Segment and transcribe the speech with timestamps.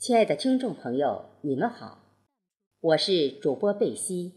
[0.00, 1.98] 亲爱的听众朋友，你们好，
[2.80, 4.32] 我是主播贝西。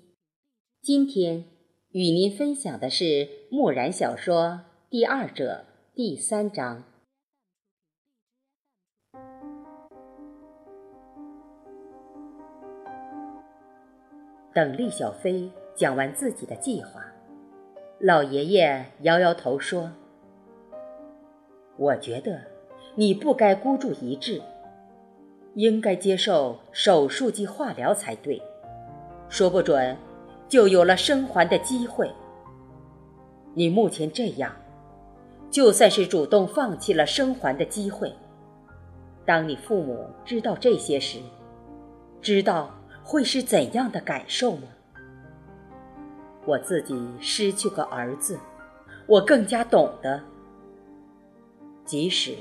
[0.81, 1.45] 今天
[1.91, 3.05] 与您分享的是
[3.49, 4.43] 《木然小说》
[4.89, 5.63] 第二者
[5.95, 6.83] 第三章。
[14.53, 17.05] 等厉小飞讲完自己的计划，
[18.01, 19.93] 老爷爷摇摇头说
[21.79, 22.47] ：“我觉得
[22.95, 24.41] 你不该孤注一掷。”
[25.55, 28.41] 应该接受手术及化疗才对，
[29.29, 29.95] 说不准
[30.49, 32.11] 就有了生还的机会。
[33.53, 34.51] 你目前这样，
[35.51, 38.11] 就算是主动放弃了生还的机会。
[39.25, 41.19] 当你父母知道这些时，
[42.19, 42.73] 知道
[43.03, 44.63] 会是怎样的感受吗？
[46.45, 48.39] 我自己失去个儿子，
[49.05, 50.19] 我更加懂得。
[51.85, 52.35] 即使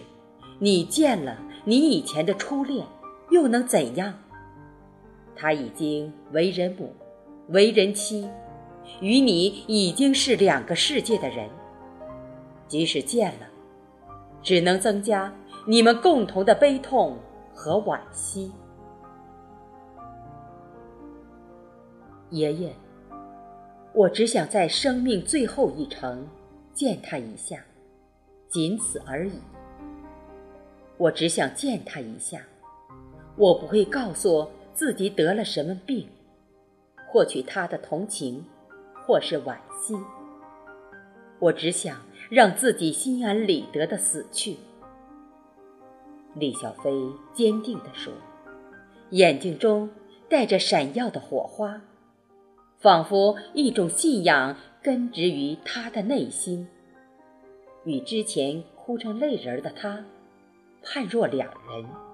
[0.59, 2.87] 你见了你以前的初恋。
[3.33, 4.15] 又能怎样？
[5.35, 6.95] 他已经为人母，
[7.49, 8.29] 为人妻，
[9.01, 11.49] 与你已经是两个世界的人。
[12.69, 13.49] 即使见了，
[14.43, 15.35] 只能增加
[15.67, 17.17] 你们共同的悲痛
[17.55, 18.53] 和惋惜。
[22.31, 22.73] 爷爷，
[23.93, 26.29] 我只想在生命最后一程
[26.73, 27.59] 见他一下，
[28.49, 29.41] 仅此而已。
[30.99, 32.41] 我只想见他一下。
[33.37, 36.09] 我不会告诉自己得了什么病，
[37.09, 38.45] 获取他的同情，
[38.95, 39.97] 或是惋惜。
[41.39, 44.57] 我只想让自己心安理得的死去。”
[46.35, 46.91] 李小飞
[47.35, 48.13] 坚定地说，
[49.11, 49.91] 眼睛中
[50.29, 51.83] 带着闪耀的火花，
[52.79, 56.69] 仿佛一种信仰根植于他的内心，
[57.85, 60.05] 与之前哭成泪人的他
[60.83, 62.12] 判若两人。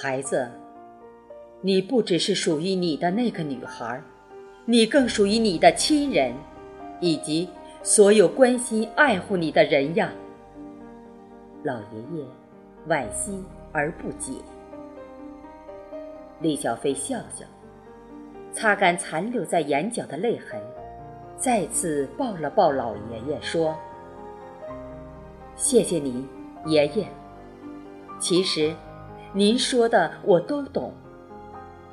[0.00, 0.48] 孩子，
[1.60, 4.00] 你不只是属于你的那个女孩，
[4.64, 6.32] 你更属于你的亲人，
[7.00, 7.48] 以及
[7.82, 10.12] 所有关心爱护你的人呀。
[11.64, 12.24] 老爷爷
[12.86, 13.42] 惋惜
[13.72, 14.34] 而不解。
[16.40, 17.44] 李小飞笑笑，
[18.52, 20.60] 擦干残留在眼角的泪痕，
[21.36, 23.76] 再次抱了抱老爷爷，说
[25.56, 26.24] ：“谢谢你，
[26.66, 27.04] 爷爷。
[28.20, 28.72] 其实……”
[29.34, 30.92] 您说的我都懂，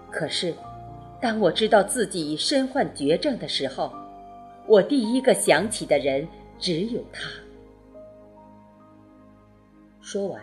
[0.09, 0.55] 可是，
[1.21, 3.93] 当我知道自己身患绝症的时候，
[4.67, 7.29] 我第一个想起的人只有他。
[9.99, 10.41] 说完，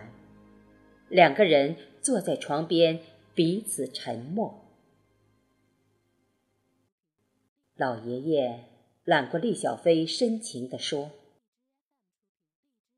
[1.08, 3.00] 两个人坐在床边，
[3.34, 4.62] 彼此沉默。
[7.76, 8.64] 老爷爷
[9.04, 11.10] 揽过厉小飞，深情地说。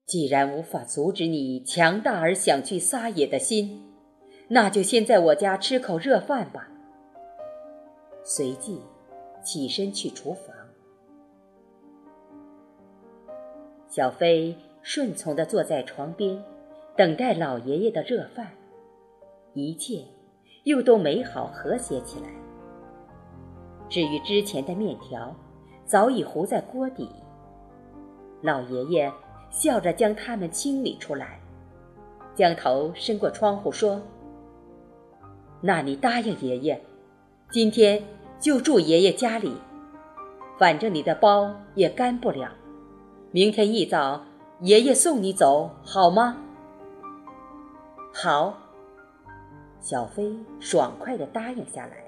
[0.07, 3.83] 既然无法阻止你强大而想去撒野的心，
[4.49, 6.69] 那就先在我家吃口热饭吧。
[8.23, 8.83] 随即
[9.43, 10.55] 起身去厨房。
[13.89, 16.43] 小飞顺从地坐在床边，
[16.95, 18.51] 等待老爷爷的热饭，
[19.55, 20.05] 一切
[20.65, 22.29] 又都美好和谐起来。
[23.89, 25.35] 至于之前的面条，
[25.87, 27.09] 早已糊在锅底。
[28.43, 29.11] 老爷爷。
[29.55, 31.41] 笑着将它们清理出来，
[32.35, 34.03] 将头伸过窗户说
[35.63, 36.83] ：“那你答应爷爷，
[37.51, 38.03] 今天
[38.41, 39.57] 就住爷爷家里，
[40.59, 42.51] 反正你的包也干不了。
[43.31, 44.25] 明天一早，
[44.61, 46.37] 爷爷送你走，好吗
[48.13, 48.59] ？”“好。”
[49.81, 52.05] 小飞爽快地答应下来。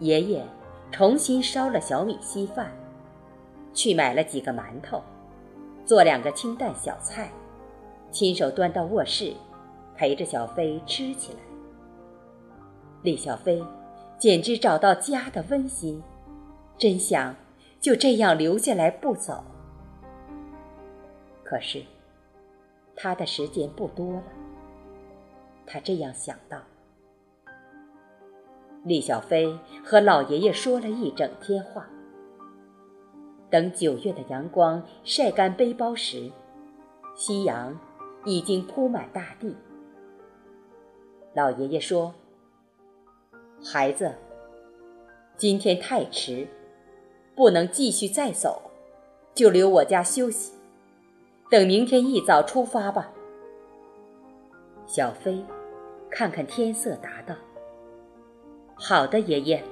[0.00, 0.44] 爷爷
[0.90, 2.70] 重新烧了小米稀饭。
[3.78, 5.00] 去买了几个馒头，
[5.86, 7.30] 做两个清淡小菜，
[8.10, 9.32] 亲手端到卧室，
[9.94, 11.38] 陪着小飞吃起来。
[13.02, 13.64] 李小飞
[14.18, 16.02] 简直找到家的温馨，
[16.76, 17.36] 真想
[17.80, 19.44] 就这样留下来不走。
[21.44, 21.84] 可是，
[22.96, 24.24] 他的时间不多了。
[25.64, 26.58] 他这样想到。
[28.82, 31.88] 李小飞和老爷爷说了一整天话。
[33.50, 36.30] 等九月的阳光晒干背包时，
[37.16, 37.78] 夕阳
[38.24, 39.56] 已经铺满大地。
[41.34, 42.14] 老爷爷说
[43.64, 44.14] ：“孩子，
[45.36, 46.46] 今天太迟，
[47.34, 48.70] 不能继续再走，
[49.34, 50.52] 就留我家休息。
[51.50, 53.12] 等明天一早出发吧。”
[54.86, 55.42] 小飞
[56.10, 57.34] 看看天色，答道
[58.76, 59.64] ：“好的，爷爷。”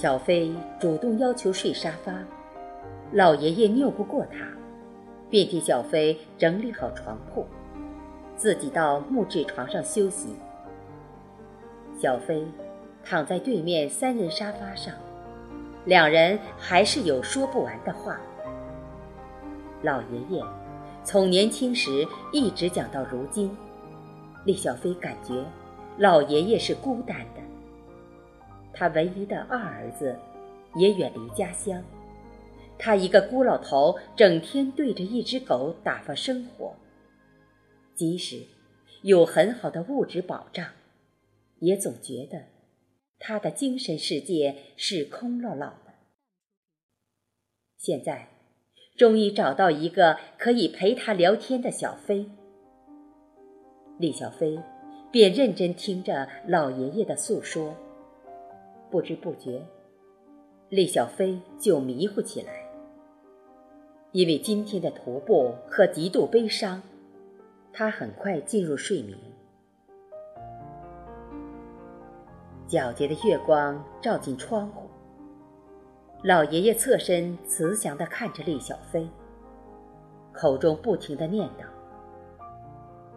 [0.00, 2.14] 小飞主动要求睡沙发，
[3.10, 4.46] 老爷爷拗不过他，
[5.28, 7.44] 便替小飞整理好床铺，
[8.36, 10.36] 自己到木质床上休息。
[12.00, 12.46] 小飞
[13.04, 14.94] 躺在对面三人沙发上，
[15.84, 18.20] 两人还是有说不完的话。
[19.82, 20.40] 老爷爷
[21.02, 23.50] 从年轻时一直讲到如今，
[24.44, 25.44] 李小飞感觉
[25.96, 27.47] 老爷爷是孤单的。
[28.72, 30.16] 他唯一的二儿子
[30.76, 31.82] 也远离家乡，
[32.78, 36.74] 他一个孤老头整天对着一只狗打发生活。
[37.94, 38.46] 即使
[39.02, 40.66] 有很好的物质保障，
[41.58, 42.44] 也总觉得
[43.18, 45.94] 他的精神世界是空落落的。
[47.76, 48.28] 现在
[48.96, 52.26] 终于找到一个可以陪他聊天的小飞，
[53.98, 54.60] 李小飞
[55.10, 57.74] 便认真听着老爷爷的诉说。
[58.90, 59.62] 不知不觉，
[60.68, 62.66] 厉小飞就迷糊起来。
[64.12, 66.82] 因为今天的徒步和极度悲伤，
[67.72, 69.18] 他很快进入睡眠。
[72.68, 74.88] 皎洁的月光照进窗户，
[76.22, 79.08] 老爷爷侧身慈祥地看着厉小飞，
[80.32, 81.64] 口中不停地念叨：“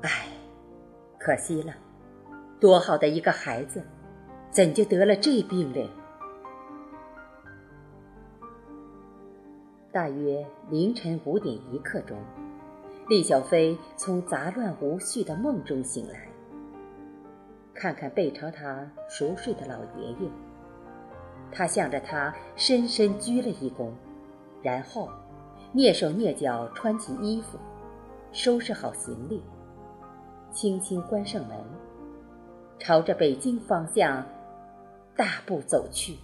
[0.03, 0.27] 唉，
[1.17, 1.73] 可惜了，
[2.59, 3.81] 多好的一个孩子！”
[4.51, 5.89] 怎就得了这病嘞？
[9.93, 12.17] 大约凌晨五点一刻钟，
[13.07, 16.27] 厉小飞从杂乱无序的梦中醒来，
[17.73, 20.29] 看看背朝他熟睡的老爷爷，
[21.49, 23.91] 他向着他深深鞠了一躬，
[24.61, 25.07] 然后
[25.73, 27.57] 蹑手蹑脚穿起衣服，
[28.33, 29.41] 收拾好行李，
[30.51, 31.57] 轻轻关上门，
[32.79, 34.21] 朝着北京方向。
[35.15, 36.17] 大步走去。